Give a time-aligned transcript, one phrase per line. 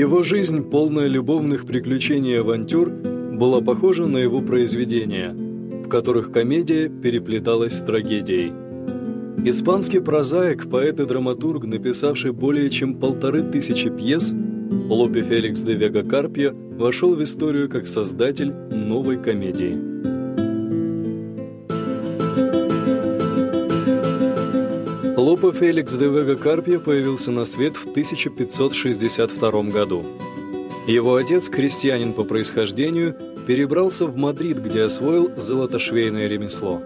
[0.00, 5.34] Его жизнь, полная любовных приключений и авантюр, была похожа на его произведения,
[5.84, 8.50] в которых комедия переплеталась с трагедией.
[9.44, 14.32] Испанский прозаик, поэт и драматург, написавший более чем полторы тысячи пьес,
[14.88, 20.09] Лопе Феликс де Вега Карпьо вошел в историю как создатель новой комедии.
[25.30, 30.04] Лопе Феликс де Вега Карпьо появился на свет в 1562 году.
[30.88, 33.14] Его отец, крестьянин по происхождению,
[33.46, 36.82] перебрался в Мадрид, где освоил золотошвейное ремесло.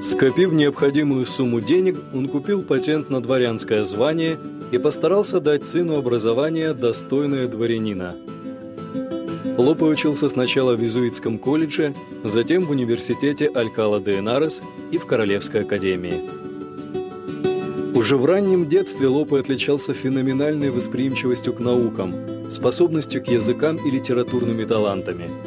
[0.00, 4.38] Скопив необходимую сумму денег, он купил патент на дворянское звание
[4.72, 8.16] и постарался дать сыну образование, достойное дворянина.
[9.58, 15.64] Лопе учился сначала в Иезуитском колледже, затем в университете Алькала де Энарес и в Королевской
[15.64, 16.47] академии.
[17.98, 22.14] Уже в раннем детстве Лопе отличался феноменальной восприимчивостью к наукам,
[22.48, 25.28] способностью к языкам и литературными талантами–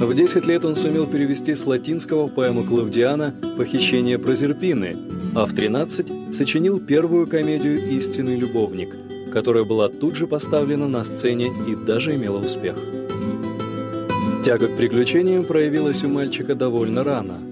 [0.00, 4.96] в 10 лет он сумел перевести с латинского поэму Клавдиана «Похищение Прозерпины»,
[5.34, 8.96] а в 13 сочинил первую комедию «Истинный любовник»,
[9.30, 12.76] которая была тут же поставлена на сцене и даже имела успех.
[14.42, 17.49] Тяга к приключениям проявилась у мальчика довольно рано.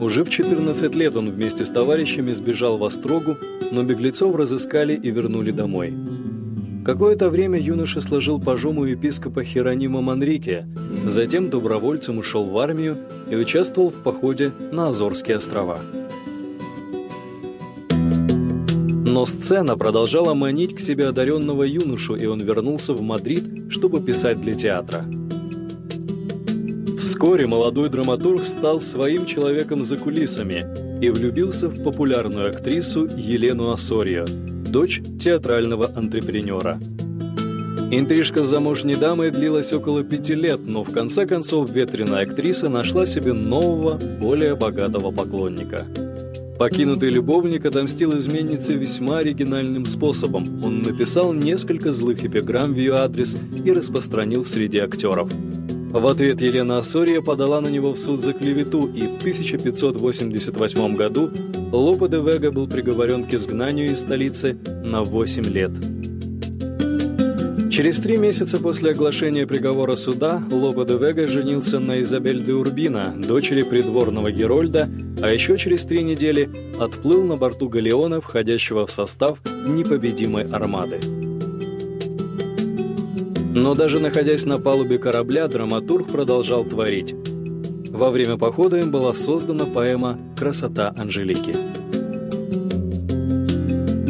[0.00, 3.36] Уже в 14 лет он вместе с товарищами сбежал в Острогу,
[3.70, 5.94] но беглецов разыскали и вернули домой.
[6.86, 10.66] Какое-то время юноша сложил пожому епископа Херонима Манрике,
[11.04, 12.96] затем добровольцем ушел в армию
[13.30, 15.78] и участвовал в походе на Азорские острова.
[17.90, 24.40] Но сцена продолжала манить к себе одаренного юношу, и он вернулся в Мадрид, чтобы писать
[24.40, 25.04] для театра.
[27.20, 30.66] Вскоре молодой драматург стал своим человеком за кулисами
[31.02, 36.80] и влюбился в популярную актрису Елену Асорио, дочь театрального антрепренера.
[37.90, 43.04] Интрижка с замужней дамой длилась около пяти лет, но в конце концов ветреная актриса нашла
[43.04, 45.86] себе нового, более богатого поклонника.
[46.58, 50.64] Покинутый любовник отомстил изменнице весьма оригинальным способом.
[50.64, 55.30] Он написал несколько злых эпиграмм в ее адрес и распространил среди актеров.
[55.90, 61.32] В ответ Елена Ассория подала на него в суд за клевету, и в 1588 году
[61.72, 65.72] Лопе де Вега был приговорен к изгнанию из столицы на 8 лет.
[67.72, 73.12] Через три месяца после оглашения приговора суда Лопе де Вега женился на Изабель де Урбина,
[73.16, 74.88] дочери придворного Герольда,
[75.20, 76.48] а еще через три недели
[76.78, 81.00] отплыл на борту галеона, входящего в состав непобедимой армады.
[83.52, 87.14] Но даже находясь на палубе корабля, драматург продолжал творить.
[87.88, 91.56] Во время похода им была создана поэма «Красота Анжелики».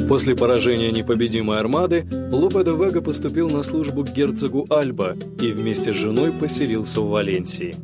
[0.06, 5.94] После поражения непобедимой армады Лопе де Вега поступил на службу к герцогу Альба и вместе
[5.94, 7.74] с женой поселился в Валенсии.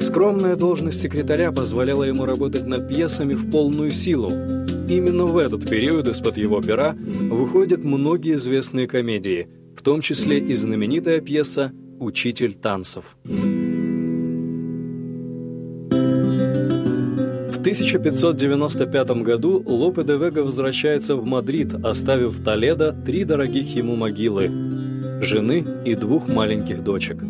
[0.00, 4.30] Скромная должность секретаря позволяла ему работать над пьесами в полную силу.
[4.88, 6.96] Именно в этот период из-под его пера
[7.30, 9.46] выходят многие известные комедии–
[9.80, 13.16] в том числе и знаменитая пьеса «Учитель танцев».
[17.48, 23.96] В 1595 году Лопе де Вега возвращается в Мадрид, оставив в Толедо три дорогих ему
[23.96, 24.50] могилы–
[25.22, 27.24] жены и двух маленьких дочек.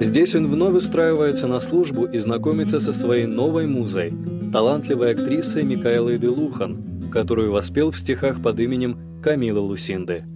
[0.00, 4.12] Здесь он вновь устраивается на службу и знакомится со своей новой музой–
[4.52, 10.24] талантливой актрисой Микаэлой де Лухан, которую воспел в стихах под именем Камила Лусинды–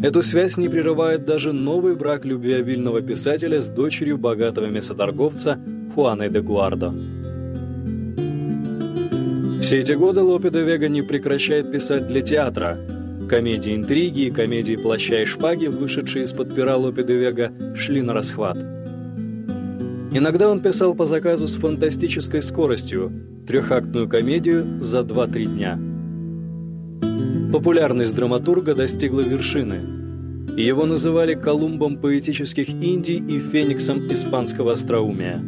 [0.00, 5.60] Эту связь не прерывает даже новый брак любвеобильного писателя с дочерью богатого мясоторговца
[5.94, 6.92] Хуаной де Гуардо.
[9.60, 12.78] Все эти годы Лопе де Вега не прекращает писать для театра.
[13.28, 18.12] Комедии интриги и комедии плаща и шпаги, вышедшие из-под пера Лопе де Вега, шли на
[18.12, 18.58] расхват.
[20.14, 23.12] Иногда он писал по заказу с фантастической скоростью,
[23.46, 25.78] трехактную комедию за 2-3 дня–
[27.52, 29.82] Популярность драматурга достигла вершины.
[30.56, 35.38] Его называли Колумбом поэтических Индий и Фениксом испанского остроумия.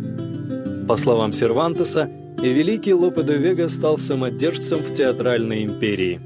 [0.86, 2.10] По словам Сервантеса,
[2.42, 6.20] великий Лопе де Вега стал самодержцем в театральной империи.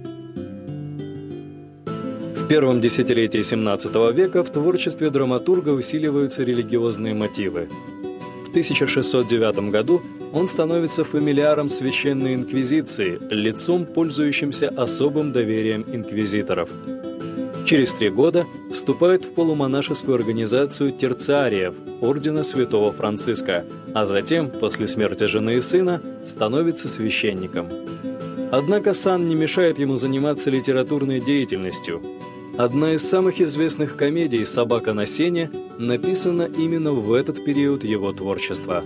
[2.35, 7.69] В первом десятилетии XVII века в творчестве драматурга усиливаются религиозные мотивы.
[8.47, 10.03] В 1609 году
[10.33, 16.69] он становится фамилиаром Священной Инквизиции, лицом, пользующимся особым доверием инквизиторов.
[17.65, 25.25] Через три года вступает в полумонашескую организацию терциариев Ордена Святого Франциска, а затем, после смерти
[25.25, 27.69] жены и сына, становится священником.
[28.51, 32.03] Однако сан не мешает ему заниматься литературной деятельностью.
[32.57, 38.83] Одна из самых известных комедий «Собака на сене» написана именно в этот период его творчества.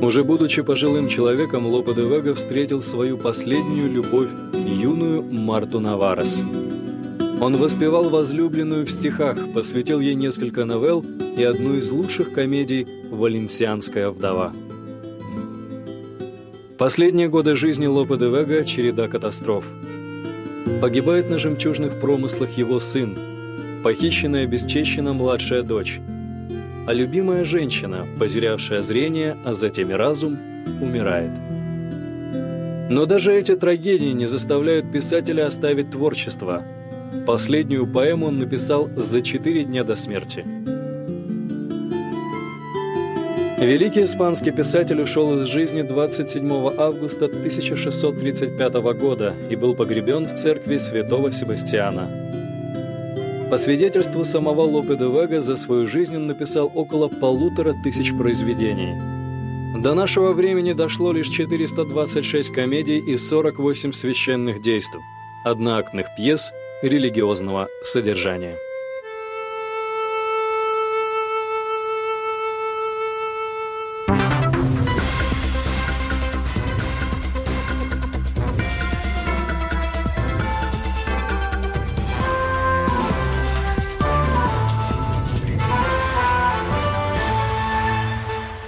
[0.00, 6.44] Уже будучи пожилым человеком, Лопе де Вега встретил свою последнюю любовь, юную Марту Наварес.
[7.40, 11.04] Он воспевал возлюбленную в стихах, посвятил ей несколько новелл
[11.36, 14.52] и одну из лучших комедий «Валенсианская вдова».
[16.78, 19.64] Последние годы жизни Лопе де Вега– череда катастроф.
[20.80, 23.18] Погибает на жемчужных промыслах его сын,
[23.82, 25.98] похищенная бесчещена младшая дочь–
[26.88, 30.38] а любимая женщина, потерявшая зрение, а затем и разум,
[30.80, 31.32] умирает.
[32.88, 36.64] Но даже эти трагедии не заставляют писателя оставить творчество.
[37.26, 40.46] Последнюю поэму он написал за четыре дня до смерти.
[43.58, 50.78] Великий испанский писатель ушел из жизни 27 августа 1635 года и был погребен в церкви
[50.78, 52.27] святого Себастьяна.
[53.50, 58.94] По свидетельству самого Лопе де Вега, за свою жизнь он написал около полутора тысяч произведений.
[59.80, 65.00] До нашего времени дошло лишь 426 комедий и 48 священных действий,
[65.44, 66.52] одноактных пьес
[66.82, 68.56] религиозного содержания.